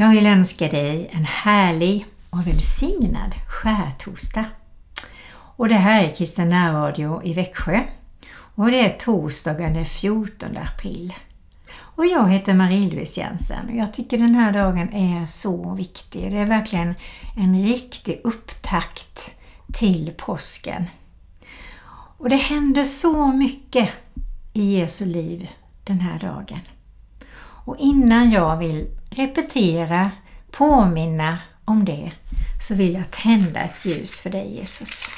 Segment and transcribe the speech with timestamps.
[0.00, 4.44] Jag vill önska dig en härlig och välsignad skärtorsdag.
[5.30, 7.80] Och det här är Kristen Radio i Växjö
[8.54, 11.14] och det är torsdagen den 14 april.
[11.70, 16.30] Och jag heter Marie-Louise Jensen och jag tycker den här dagen är så viktig.
[16.32, 16.94] Det är verkligen
[17.36, 19.30] en riktig upptakt
[19.72, 20.84] till påsken.
[22.18, 23.90] Och det händer så mycket
[24.52, 25.48] i Jesu liv
[25.84, 26.60] den här dagen.
[27.68, 30.10] Och innan jag vill repetera,
[30.50, 32.12] påminna om det,
[32.62, 35.08] så vill jag tända ett ljus för dig Jesus.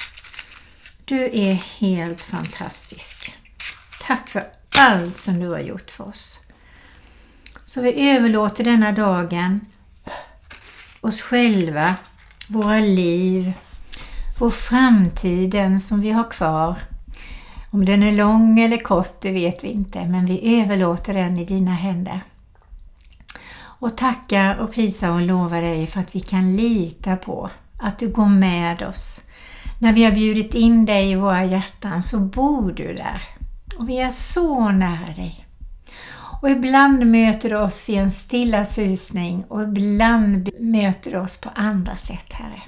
[1.05, 3.35] Du är helt fantastisk.
[4.01, 4.43] Tack för
[4.79, 6.41] allt som du har gjort för oss.
[7.65, 9.61] Så vi överlåter denna dagen
[11.01, 11.95] oss själva,
[12.49, 13.53] våra liv,
[14.39, 16.77] vår framtiden som vi har kvar.
[17.71, 21.45] Om den är lång eller kort, det vet vi inte, men vi överlåter den i
[21.45, 22.21] dina händer.
[23.81, 28.09] Och tackar och prisar och lovar dig för att vi kan lita på att du
[28.09, 29.21] går med oss.
[29.79, 33.23] När vi har bjudit in dig i våra hjärtan så bor du där.
[33.79, 35.47] Och vi är så nära dig.
[36.43, 41.51] Och ibland möter du oss i en stilla susning och ibland möter du oss på
[41.55, 42.63] andra sätt, Herre.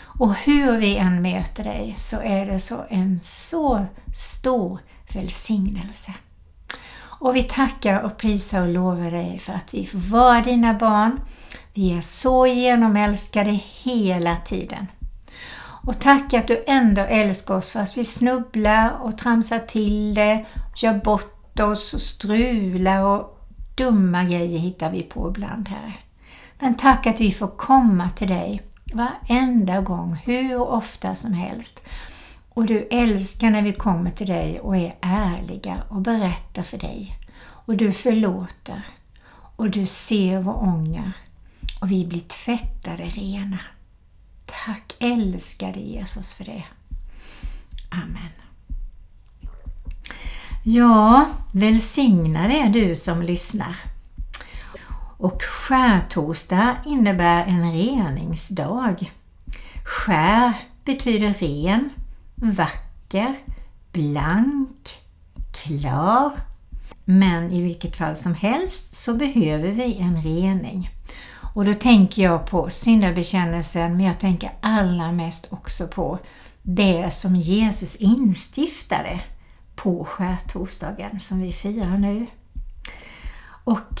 [0.00, 4.78] Och hur vi än möter dig så är det så en så stor
[5.12, 6.14] välsignelse.
[7.18, 11.20] Och vi tackar och prisar och lovar dig för att vi får vara dina barn.
[11.74, 14.86] Vi är så genomälskade hela tiden.
[15.86, 20.46] Och tack att du ändå älskar oss fast vi snubblar och tramsar till det,
[20.76, 23.38] gör bort oss och strular och
[23.74, 26.00] dumma grejer hittar vi på ibland här.
[26.58, 28.62] Men tack att vi får komma till dig
[28.92, 31.80] varenda gång, hur ofta som helst.
[32.58, 37.18] Och du älskar när vi kommer till dig och är ärliga och berättar för dig.
[37.40, 38.82] Och du förlåter.
[39.56, 41.12] Och du ser vår ånger.
[41.80, 43.58] Och vi blir tvättade rena.
[44.46, 46.64] Tack älskade Jesus för det.
[47.90, 48.32] Amen.
[50.64, 53.76] Ja, välsignad är du som lyssnar.
[55.18, 59.12] Och skärtorsdag innebär en reningsdag.
[59.84, 60.52] Skär
[60.84, 61.90] betyder ren,
[62.40, 63.38] vacker,
[63.92, 64.88] blank,
[65.52, 66.32] klar.
[67.04, 70.90] Men i vilket fall som helst så behöver vi en rening.
[71.54, 76.18] Och då tänker jag på syndabekännelsen men jag tänker allra mest också på
[76.62, 79.20] det som Jesus instiftade
[79.76, 82.26] på skärtorsdagen som vi firar nu.
[83.64, 84.00] Och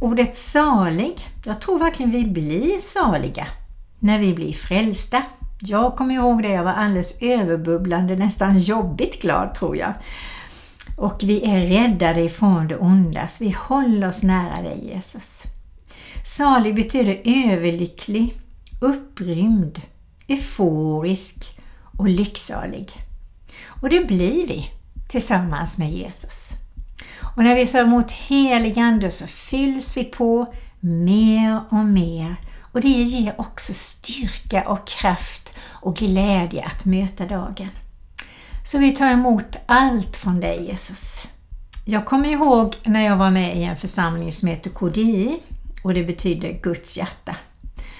[0.00, 3.46] ordet salig, jag tror verkligen vi blir saliga
[3.98, 5.22] när vi blir frälsta.
[5.62, 9.94] Jag kommer ihåg det, jag var alldeles överbubblande, nästan jobbigt glad tror jag.
[10.98, 15.42] Och vi är räddade ifrån det onda, så vi håller oss nära dig Jesus.
[16.26, 18.34] Salig betyder överlycklig,
[18.80, 19.80] upprymd,
[20.28, 21.58] euforisk
[21.98, 22.90] och lycksalig.
[23.64, 24.70] Och det blir vi
[25.08, 26.52] tillsammans med Jesus.
[27.36, 32.36] Och när vi tar emot helig Ande så fylls vi på mer och mer
[32.72, 37.68] och det ger också styrka och kraft och glädje att möta dagen.
[38.64, 41.28] Så vi tar emot allt från dig Jesus.
[41.84, 45.40] Jag kommer ihåg när jag var med i en församling som heter KDI
[45.84, 47.36] och det betyder Guds hjärta.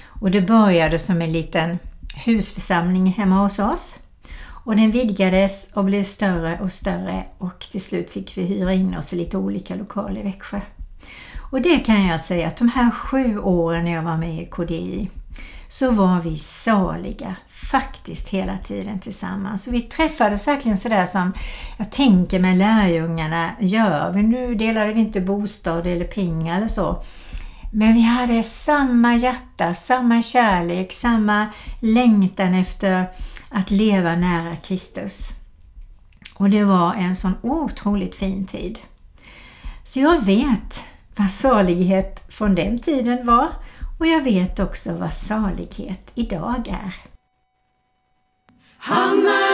[0.02, 1.78] Och det började som en liten
[2.16, 3.98] husförsamling hemma hos oss.
[4.64, 8.96] Och den vidgades och blev större och större och till slut fick vi hyra in
[8.96, 10.60] oss i lite olika lokaler i Växjö.
[11.50, 14.46] Och det kan jag säga att de här sju åren när jag var med i
[14.46, 15.10] KDI
[15.68, 19.68] så var vi saliga faktiskt hela tiden tillsammans.
[19.68, 21.32] Vi träffades verkligen sådär som
[21.76, 24.12] jag tänker med lärjungarna gör.
[24.12, 27.02] Nu delade vi inte bostad eller pengar eller så.
[27.72, 31.46] Men vi hade samma hjärta, samma kärlek, samma
[31.80, 33.06] längtan efter
[33.48, 35.30] att leva nära Kristus.
[36.36, 38.78] Och det var en sån otroligt fin tid.
[39.84, 40.84] Så jag vet
[41.20, 43.48] vad salighet från den tiden var
[43.98, 46.94] och jag vet också vad salighet idag är.
[48.78, 49.49] Han är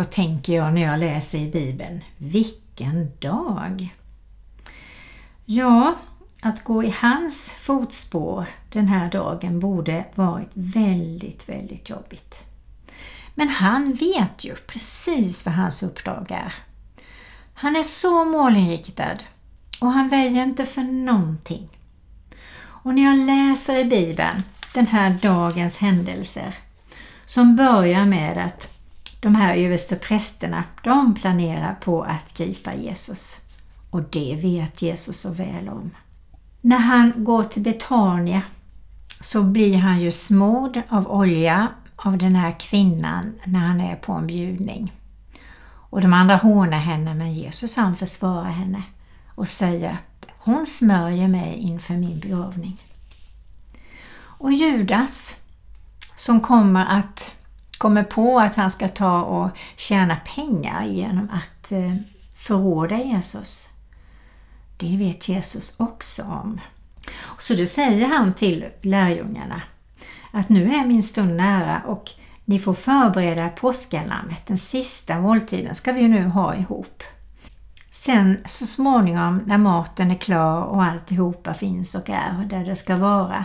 [0.00, 3.94] så tänker jag när jag läser i Bibeln, vilken dag!
[5.44, 5.94] Ja,
[6.40, 12.44] att gå i hans fotspår den här dagen borde varit väldigt, väldigt jobbigt.
[13.34, 16.54] Men han vet ju precis vad hans uppdrag är.
[17.54, 19.18] Han är så målinriktad
[19.80, 21.68] och han väjer inte för någonting.
[22.60, 24.42] Och när jag läser i Bibeln
[24.74, 26.54] den här dagens händelser
[27.26, 28.69] som börjar med att
[29.20, 33.40] de här översteprästerna, de planerar på att gripa Jesus.
[33.90, 35.90] Och det vet Jesus så väl om.
[36.60, 38.42] När han går till Betania
[39.20, 44.12] så blir han ju smord av olja av den här kvinnan när han är på
[44.12, 44.92] en bjudning.
[45.90, 48.82] Och de andra hånar henne men Jesus han försvarar henne
[49.34, 52.80] och säger att hon smörjer mig inför min begravning.
[54.22, 55.36] Och Judas
[56.16, 57.39] som kommer att
[57.80, 61.94] kommer på att han ska ta och tjäna pengar genom att eh,
[62.36, 63.68] förråda Jesus.
[64.76, 66.60] Det vet Jesus också om.
[67.38, 69.62] Så det säger han till lärjungarna
[70.30, 72.10] att nu är min stund nära och
[72.44, 74.46] ni får förbereda påskalammet.
[74.46, 77.02] Den sista måltiden ska vi ju nu ha ihop.
[77.90, 82.96] Sen så småningom när maten är klar och alltihopa finns och är där det ska
[82.96, 83.44] vara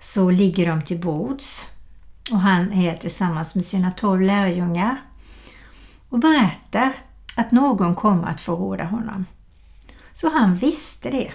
[0.00, 1.66] så ligger de till bords
[2.30, 4.96] och han är tillsammans med sina tolv lärjungar
[6.08, 6.92] och berättar
[7.36, 9.26] att någon kommer att förråda honom.
[10.12, 11.32] Så han visste det.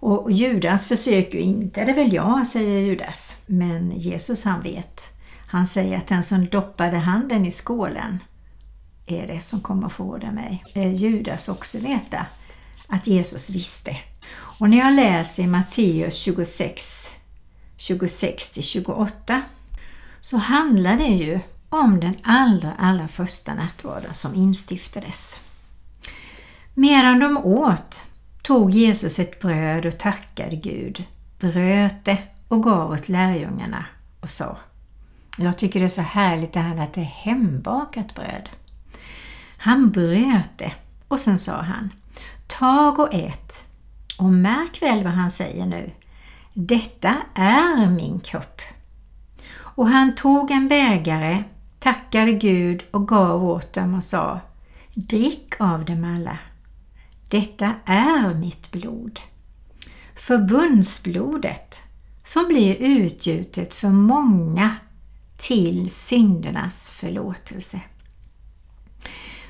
[0.00, 3.36] Och Judas försöker inte, det är väl jag, säger Judas.
[3.46, 5.12] Men Jesus han vet.
[5.48, 8.18] Han säger att den som doppade handen i skålen
[9.06, 10.64] är det som kommer att förråda mig.
[10.94, 12.26] Judas också veta
[12.88, 13.96] att Jesus visste.
[14.32, 17.16] Och när jag läser i Matteus 26,
[17.78, 19.42] 26-28
[20.26, 25.40] så handlar det ju om den allra, allra första nattvarden som instiftades.
[26.74, 28.04] Medan de åt
[28.42, 31.04] tog Jesus ett bröd och tackade Gud,
[31.38, 32.18] bröt det
[32.48, 33.84] och gav åt lärjungarna
[34.20, 34.56] och sa
[35.38, 38.48] Jag tycker det är så härligt det här att det är hembakat bröd.
[39.56, 40.72] Han bröt det
[41.08, 41.90] och sen sa han
[42.46, 43.66] Tag och ät
[44.18, 45.90] och märk väl vad han säger nu.
[46.52, 48.62] Detta är min kropp.
[49.76, 51.44] Och han tog en bägare,
[51.78, 54.40] tackade Gud och gav åt dem och sa
[54.94, 56.38] Drick av dem alla.
[57.28, 59.20] Detta är mitt blod.
[60.14, 61.82] Förbundsblodet
[62.24, 64.76] som blir utgjutet för många
[65.36, 67.80] till syndernas förlåtelse.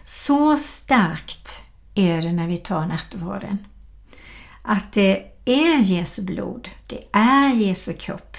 [0.02, 1.62] Så starkt
[1.94, 3.58] är det när vi tar nattvarden.
[4.62, 8.36] Att det är Jesu blod, det är Jesu kropp.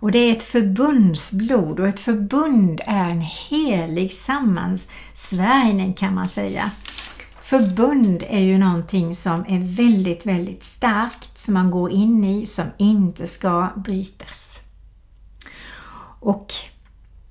[0.00, 6.70] Och det är ett förbundsblod och ett förbund är en helig sammansvärjning kan man säga.
[7.42, 12.66] Förbund är ju någonting som är väldigt, väldigt starkt som man går in i som
[12.76, 14.62] inte ska brytas.
[16.20, 16.54] Och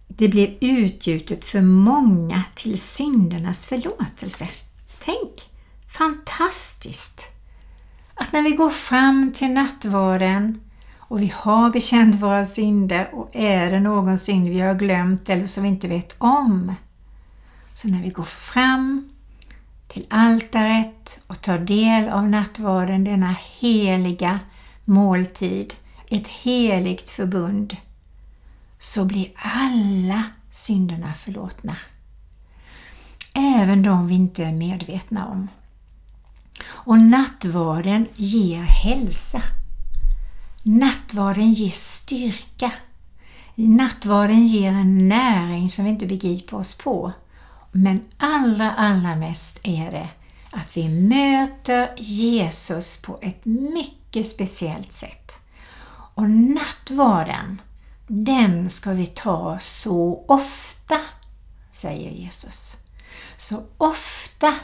[0.07, 4.47] det blev utgjutet för många till syndernas förlåtelse.
[4.99, 5.49] Tänk,
[5.97, 7.21] fantastiskt!
[8.15, 10.61] Att när vi går fram till nattvarden
[11.07, 15.47] och vi har bekänt våra synder och är det någon synd vi har glömt eller
[15.47, 16.75] som vi inte vet om.
[17.73, 19.09] Så när vi går fram
[19.87, 24.39] till altaret och tar del av nattvarden, denna heliga
[24.85, 25.73] måltid,
[26.09, 27.77] ett heligt förbund,
[28.79, 31.77] så blir alla synderna förlåtna.
[33.33, 35.47] Även de vi inte är medvetna om.
[36.67, 39.41] Och nattvarden ger hälsa.
[40.67, 42.71] Nattvarden ger styrka.
[43.55, 47.11] Nattvarden ger en näring som vi inte begriper oss på.
[47.71, 50.09] Men allra, allra mest är det
[50.51, 55.31] att vi möter Jesus på ett mycket speciellt sätt.
[55.89, 57.61] Och nattvarden,
[58.07, 60.97] den ska vi ta så ofta,
[61.71, 62.75] säger Jesus.
[63.37, 64.55] Så ofta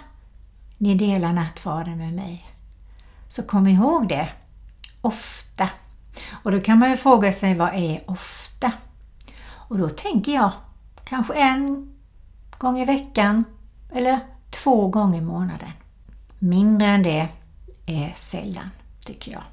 [0.78, 2.46] ni delar nattvarden med mig.
[3.30, 4.30] Så kom ihåg det,
[5.02, 5.70] ofta.
[6.32, 8.72] Och då kan man ju fråga sig, vad är ofta?
[9.50, 10.52] Och då tänker jag,
[11.06, 11.94] kanske en
[12.58, 13.44] gång i veckan
[13.92, 15.72] eller två gånger i månaden.
[16.40, 17.28] Mindre än det
[17.86, 19.44] är sällan, tycker jag.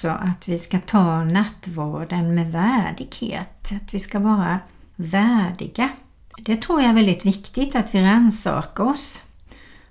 [0.00, 4.60] Också att vi ska ta nattvarden med värdighet, att vi ska vara
[4.96, 5.88] värdiga.
[6.38, 9.22] Det tror jag är väldigt viktigt att vi rannsakar oss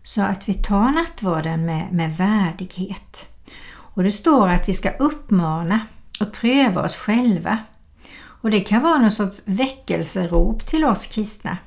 [0.03, 3.27] så att vi tar nattvarden med, med värdighet.
[3.71, 5.79] Och det står att vi ska uppmana
[6.19, 7.57] och pröva oss själva.
[8.41, 11.57] Och det kan vara någon sorts väckelserop till oss kristna.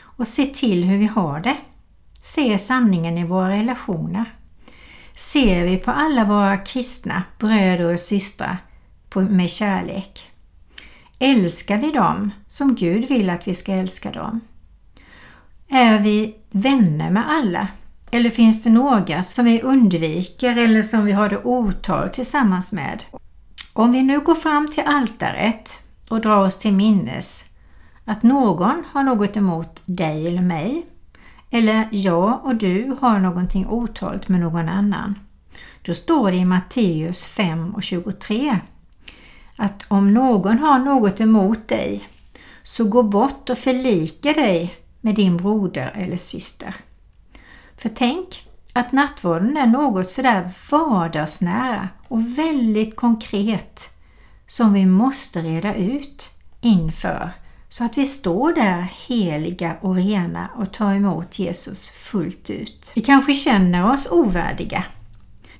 [0.00, 1.56] Och se till hur vi har det.
[2.22, 4.37] Se sanningen i våra relationer
[5.18, 8.58] ser vi på alla våra kristna bröder och systrar
[9.14, 10.30] med kärlek?
[11.18, 14.40] Älskar vi dem som Gud vill att vi ska älska dem?
[15.68, 17.68] Är vi vänner med alla?
[18.10, 23.04] Eller finns det några som vi undviker eller som vi har det otal tillsammans med?
[23.72, 27.44] Om vi nu går fram till altaret och drar oss till minnes
[28.04, 30.86] att någon har något emot dig eller mig
[31.50, 35.18] eller jag och du har någonting otalt med någon annan.
[35.82, 38.58] Då står det i Matteus 5 och 23
[39.56, 42.08] att om någon har något emot dig
[42.62, 46.74] så gå bort och förlika dig med din broder eller syster.
[47.76, 53.90] För tänk att nattvarden är något sådär vardagsnära och väldigt konkret
[54.46, 57.30] som vi måste reda ut inför
[57.68, 62.92] så att vi står där heliga och rena och tar emot Jesus fullt ut.
[62.94, 64.84] Vi kanske känner oss ovärdiga.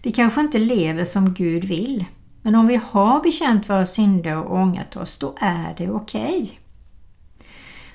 [0.02, 2.04] Vi kanske inte lever som Gud vill.
[2.42, 6.42] Men om vi har bekänt våra synder och ångrat oss, då är det okej.
[6.42, 6.50] Okay.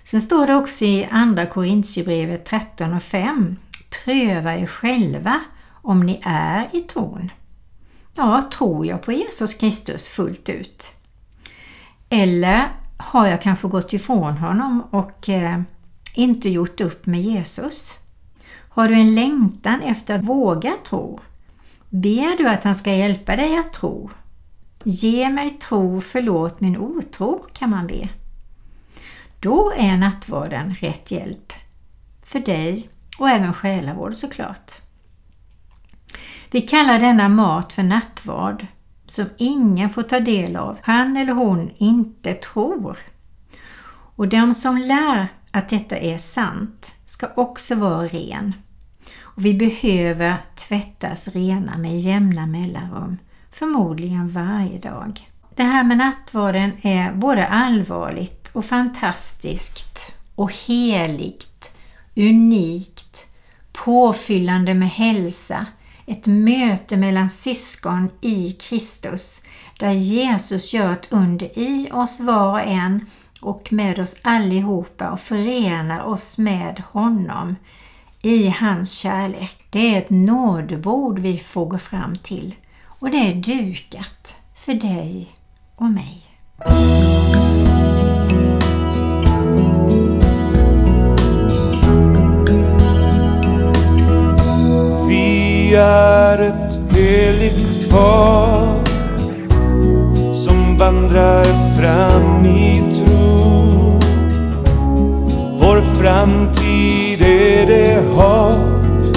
[0.03, 3.55] Sen står det också i Andra Korintierbrevet 13 och 5
[3.89, 5.39] Pröva er själva
[5.81, 7.31] om ni är i tron.
[8.15, 10.93] Ja, tror jag på Jesus Kristus fullt ut?
[12.09, 15.61] Eller har jag kanske gått ifrån honom och eh,
[16.15, 17.93] inte gjort upp med Jesus?
[18.69, 21.19] Har du en längtan efter att våga tro?
[21.89, 24.09] Ber du att han ska hjälpa dig att tro?
[24.83, 28.09] Ge mig tro, förlåt min otro, kan man be.
[29.39, 31.53] Då är nattvarden rätt hjälp
[32.25, 34.71] för dig och även själavård såklart.
[36.51, 38.67] Vi kallar denna mat för nattvard
[39.13, 42.97] som ingen får ta del av, han eller hon inte tror.
[44.15, 48.53] Och den som lär att detta är sant ska också vara ren.
[49.21, 53.17] Och vi behöver tvättas rena med jämna mellanrum,
[53.51, 55.29] förmodligen varje dag.
[55.55, 61.77] Det här med nattvarden är både allvarligt och fantastiskt och heligt,
[62.15, 63.27] unikt,
[63.71, 65.65] påfyllande med hälsa,
[66.05, 69.41] ett möte mellan syskon i Kristus
[69.79, 73.05] där Jesus gör ett under i oss var och en
[73.41, 77.55] och med oss allihopa och förenar oss med honom
[78.21, 79.65] i hans kärlek.
[79.69, 85.35] Det är ett nådebord vi får gå fram till och det är dukat för dig
[85.75, 86.23] och mig.
[95.73, 98.87] Vi är ett heligt folk
[100.33, 101.43] som vandrar
[101.77, 103.99] fram i tro.
[105.59, 109.15] Vår framtid är det hopp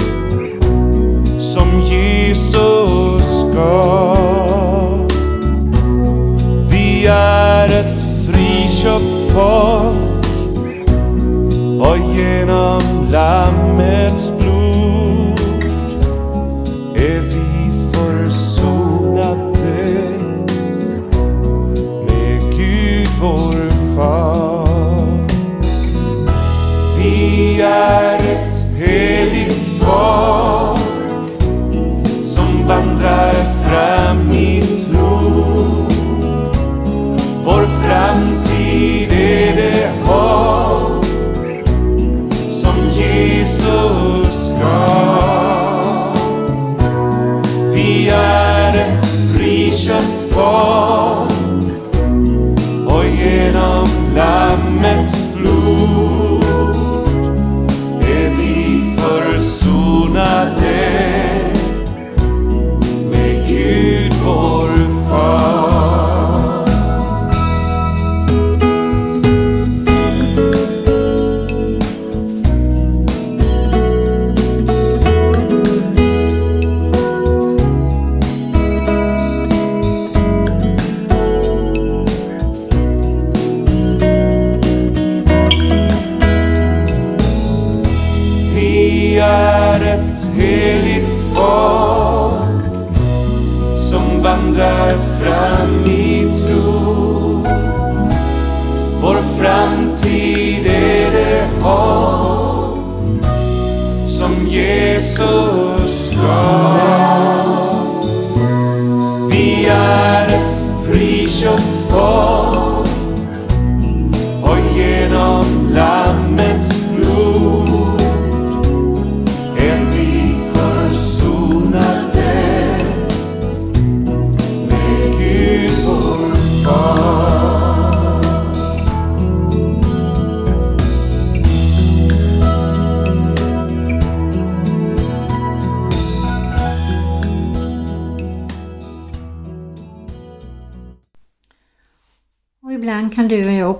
[1.39, 5.07] som Jesus gav.
[6.71, 10.27] Vi är ett friköpt folk
[11.81, 13.46] och genom Lammets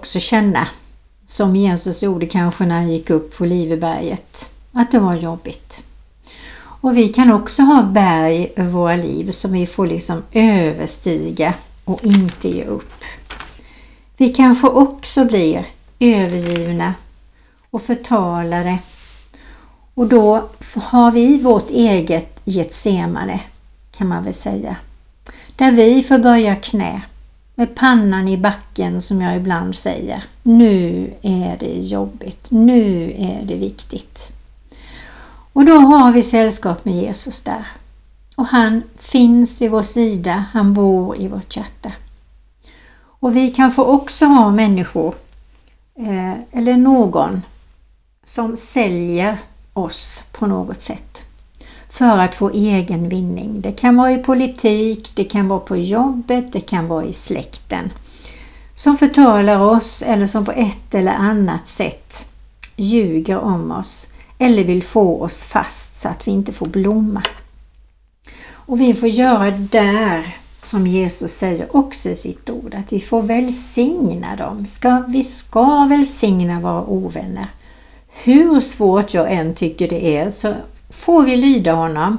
[0.08, 0.67] också känna,
[1.26, 5.84] som Jesus gjorde kanske när han gick upp på Liveberget, att det var jobbigt.
[6.60, 11.54] Och vi kan också ha berg över våra liv som vi får liksom överstiga
[11.86, 13.04] och inte ge upp.
[14.17, 15.65] Vi kanske också blir
[16.00, 16.93] övergivna
[17.70, 18.78] och förtalade
[19.93, 23.39] och då har vi vårt eget Getsemane
[23.98, 24.76] kan man väl säga.
[25.56, 27.02] Där vi får böja knä
[27.60, 30.24] med pannan i backen som jag ibland säger.
[30.43, 32.46] Nu är det jobbigt.
[32.50, 34.32] Nu är det viktigt.
[35.54, 37.67] Och då har vi sällskap med Jesus där.
[38.36, 40.46] Och han finns vid vår sida.
[40.54, 41.91] Han bor i vårt hjärta.
[43.00, 45.15] Och vi kan få också ha människor
[45.96, 47.41] eh, eller någon
[48.24, 49.38] som säljer
[49.74, 51.27] oss på något sätt
[51.89, 53.62] för att få egen vinning.
[53.62, 57.91] Det kan vara i politik, det kan vara på jobbet, det kan vara i släkten.
[58.76, 62.26] Som förtalar oss eller som på ett eller annat sätt
[62.76, 67.23] ljuger om oss eller vill få oss fast så att vi inte får blomma.
[68.52, 73.21] Och vi får göra där som Jesus säger också i sitt ord, att vi får
[73.21, 74.65] välsigna dem.
[74.65, 77.47] Ska, vi ska välsigna våra ovänner.
[78.23, 80.54] Hur svårt jag än tycker det är så
[80.89, 82.17] får vi lyda honom.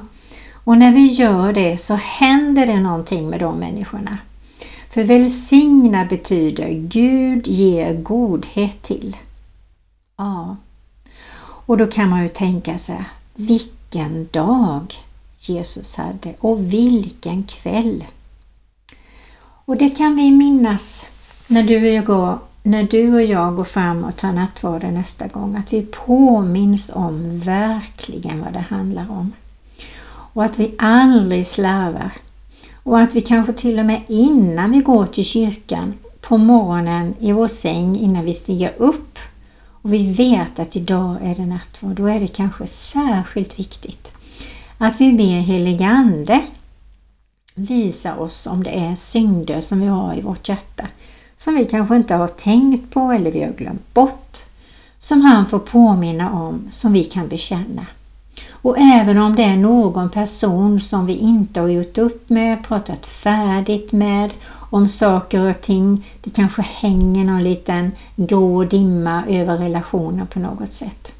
[0.53, 4.17] Och när vi gör det så händer det någonting med de människorna.
[4.89, 9.17] För välsigna betyder Gud ger godhet till.
[10.17, 10.57] Ja.
[11.39, 13.03] Och då kan man ju tänka sig,
[13.35, 14.93] vilken dag
[15.39, 18.03] Jesus hade och vilken kväll!
[19.65, 21.07] Och det kan vi minnas
[21.47, 25.27] när du och jag går, när du och jag går fram och tar nattvarden nästa
[25.27, 29.31] gång, att vi påminns om verkligen vad det handlar om.
[30.33, 32.11] Och att vi aldrig slarvar.
[32.83, 37.31] Och att vi kanske till och med innan vi går till kyrkan på morgonen i
[37.31, 39.19] vår säng innan vi stiger upp
[39.81, 44.13] och vi vet att idag är det nattvard, då är det kanske särskilt viktigt
[44.77, 46.41] att vi ber heligande
[47.55, 50.87] visa oss om det är synder som vi har i vårt hjärta
[51.39, 54.37] som vi kanske inte har tänkt på eller vi har glömt bort
[54.99, 57.85] som han får påminna om som vi kan bekänna.
[58.51, 63.05] Och även om det är någon person som vi inte har gjort upp med, pratat
[63.05, 64.33] färdigt med
[64.71, 70.73] om saker och ting, det kanske hänger någon liten grå dimma över relationen på något
[70.73, 71.13] sätt.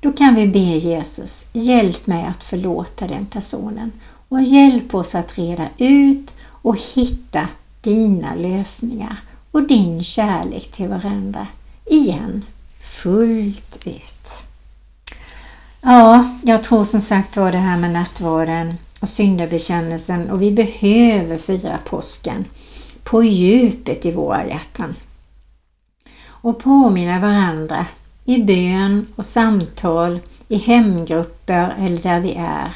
[0.00, 3.92] Då kan vi be Jesus, hjälp mig att förlåta den personen
[4.28, 7.48] och hjälp oss att reda ut och hitta
[7.80, 9.16] dina lösningar
[9.52, 11.46] och din kärlek till varandra
[11.84, 12.44] igen,
[12.80, 14.44] fullt ut.
[15.80, 21.36] Ja, jag tror som sagt var det här med nattvarden och syndabekännelsen och vi behöver
[21.36, 22.44] fira påsken
[23.04, 24.94] på djupet i våra hjärtan.
[26.26, 27.86] Och påminna varandra
[28.24, 32.74] i bön och samtal, i hemgrupper eller där vi är,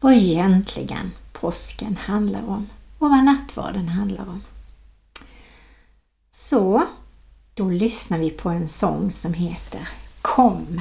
[0.00, 2.66] vad egentligen påsken handlar om
[2.98, 4.42] och vad nattvarden handlar om.
[6.36, 6.82] Så,
[7.54, 9.88] då lyssnar vi på en sång som heter
[10.22, 10.80] Kom.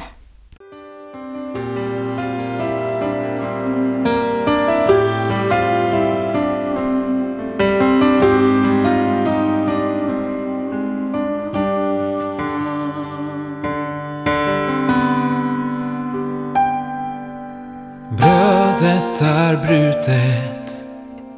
[18.10, 20.84] Brödet är brutet,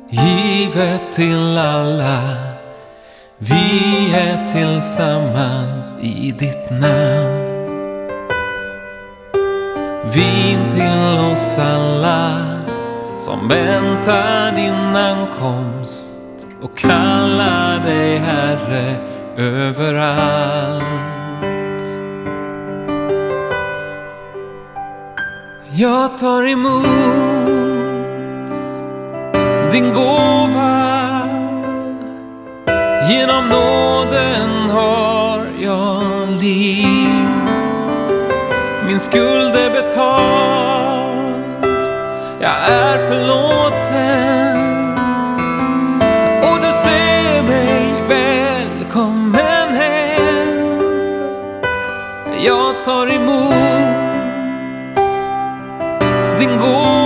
[0.10, 2.45] givet till alla.
[3.38, 7.46] Vi är tillsammans i ditt namn.
[10.14, 12.42] Vin till oss alla
[13.20, 16.12] som väntar din ankomst
[16.62, 18.96] och kallar dig Herre
[19.38, 20.84] överallt.
[25.72, 26.86] Jag tar emot
[29.72, 30.75] din gåva.
[33.10, 37.28] Genom nåden har jag liv.
[38.86, 41.46] Min skuld är betald.
[42.40, 44.58] Jag är förlåten.
[46.42, 50.80] Och du ser mig välkommen hem.
[52.46, 53.56] Jag tar emot
[56.40, 57.05] din gåva.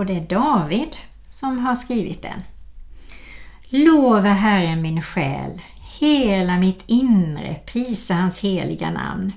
[0.00, 0.96] Och det är David
[1.30, 2.42] som har skrivit den.
[3.68, 5.62] Lova Herren min själ,
[5.98, 9.32] hela mitt inre, prisa hans heliga namn.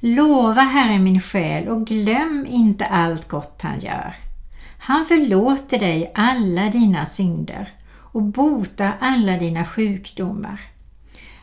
[0.00, 4.14] Lova Herren min själ och glöm inte allt gott han gör.
[4.78, 10.60] Han förlåter dig alla dina synder och botar alla dina sjukdomar.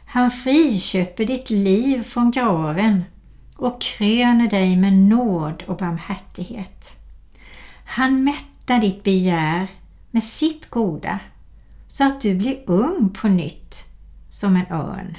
[0.06, 3.04] Han friköper ditt liv från graven
[3.56, 6.99] och kröner dig med nåd och barmhärtighet.
[7.91, 9.67] Han mättar ditt begär
[10.12, 11.19] med sitt goda
[11.88, 13.88] så att du blir ung på nytt
[14.28, 15.17] som en örn.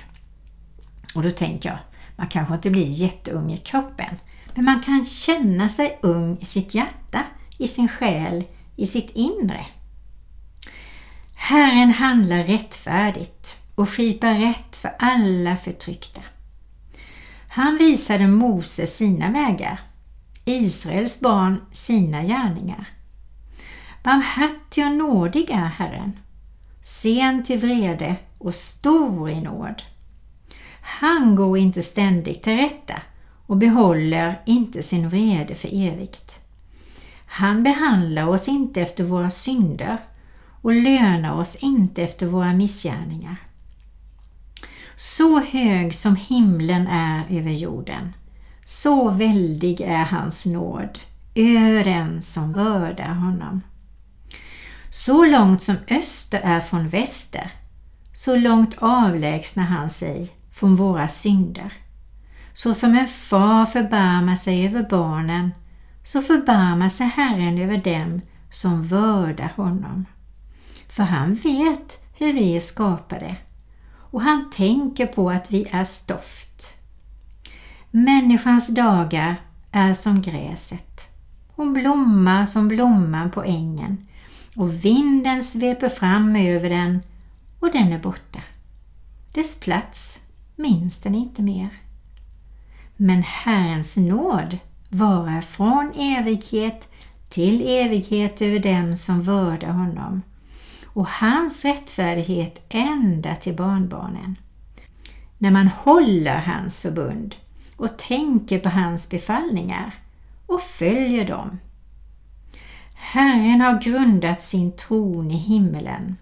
[1.15, 1.79] Och då tänker jag,
[2.17, 4.17] man kanske inte blir jätteung i kroppen,
[4.55, 7.25] men man kan känna sig ung i sitt hjärta,
[7.59, 8.45] i sin själ,
[8.77, 9.67] i sitt inre.
[11.35, 16.21] Herren handlar rättfärdigt och skipar rätt för alla förtryckta.
[17.49, 19.81] Han visade Mose sina vägar,
[20.45, 22.89] Israels barn sina gärningar.
[24.03, 26.19] Barmhärtig och nådig är Herren,
[26.83, 29.83] sen till vrede och stor i nåd.
[30.81, 33.03] Han går inte ständigt till rätta
[33.47, 36.41] och behåller inte sin vrede för evigt.
[37.27, 39.99] Han behandlar oss inte efter våra synder
[40.63, 43.37] och lönar oss inte efter våra missgärningar.
[44.97, 48.13] Så hög som himlen är över jorden,
[48.71, 50.99] så väldig är hans nåd
[51.35, 53.61] över den som vördar honom.
[54.91, 57.51] Så långt som öster är från väster,
[58.13, 61.73] så långt avlägsnar han sig från våra synder.
[62.53, 65.51] Så som en far förbarmar sig över barnen,
[66.05, 70.05] så förbarmar sig Herren över dem som vördar honom.
[70.89, 73.37] För han vet hur vi är skapade
[73.93, 76.80] och han tänker på att vi är stoft.
[77.93, 79.37] Människans dagar
[79.73, 81.09] är som gräset.
[81.49, 84.07] Hon blommar som blomman på ängen
[84.57, 87.03] och vinden sveper fram över den
[87.61, 88.41] och den är borta.
[89.33, 90.21] Dess plats
[90.57, 91.69] minns den inte mer.
[92.97, 96.89] Men Herrens nåd varar från evighet
[97.29, 100.23] till evighet över dem som vördar honom
[100.87, 104.37] och hans rättfärdighet ända till barnbarnen.
[105.39, 107.35] När man håller hans förbund
[107.81, 109.95] och tänker på hans befallningar
[110.47, 111.59] och följer dem.
[112.95, 116.17] Herren har grundat sin tron i himmelen.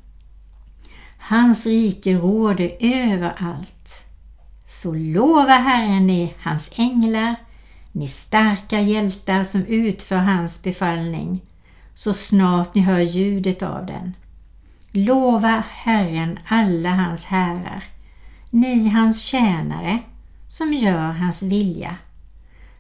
[1.19, 4.05] Hans rike råder överallt.
[4.69, 7.37] Så lova Herren ni hans änglar,
[7.93, 11.41] ni starka hjältar som utför hans befallning,
[11.95, 14.17] så snart ni hör ljudet av den.
[14.93, 17.85] Lova Herren alla hans härar,
[18.51, 19.99] ni hans tjänare
[20.49, 21.97] som gör hans vilja.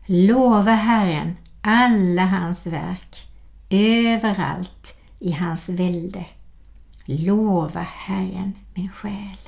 [0.07, 3.26] Lova Herren alla hans verk,
[3.70, 6.24] överallt i hans välde.
[7.04, 9.38] Lova Herren min själ.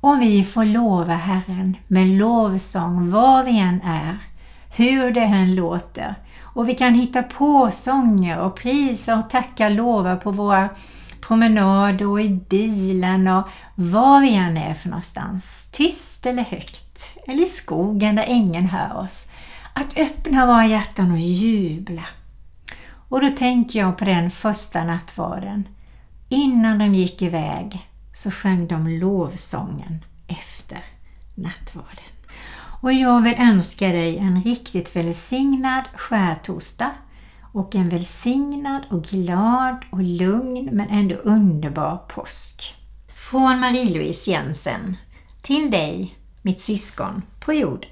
[0.00, 4.18] Och vi får lova Herren med lovsång var vi än är,
[4.76, 6.14] hur det än låter.
[6.40, 10.68] Och vi kan hitta på sånger och prisa och tacka lova på våra
[11.28, 15.68] promenad och i bilen och var vi än är för någonstans.
[15.72, 17.16] Tyst eller högt.
[17.26, 19.28] Eller i skogen där ingen hör oss.
[19.72, 22.04] Att öppna våra hjärtan och jubla.
[23.08, 25.68] Och då tänker jag på den första nattvarden.
[26.28, 30.84] Innan de gick iväg så sjöng de lovsången efter
[31.34, 32.12] nattvarden.
[32.80, 36.90] Och jag vill önska dig en riktigt välsignad skärtorsdag
[37.58, 42.74] och en välsignad och glad och lugn men ändå underbar påsk.
[43.08, 44.96] Från Marie-Louise Jensen
[45.42, 47.90] till dig, mitt syskon på jorden.